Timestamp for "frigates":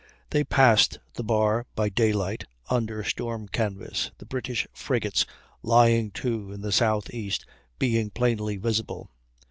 4.73-5.27